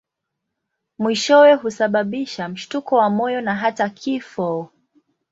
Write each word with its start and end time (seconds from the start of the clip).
Mwishowe 0.99 1.53
husababisha 1.53 2.49
mshtuko 2.49 2.95
wa 2.95 3.09
moyo 3.09 3.41
na 3.41 3.55
hata 3.55 3.89
kifo. 3.89 4.69